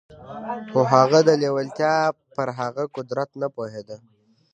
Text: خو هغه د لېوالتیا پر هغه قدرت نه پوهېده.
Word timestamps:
خو 0.71 0.81
هغه 0.93 1.19
د 1.27 1.29
لېوالتیا 1.41 1.95
پر 2.35 2.47
هغه 2.59 2.83
قدرت 2.95 3.29
نه 3.41 3.47
پوهېده. 3.55 3.97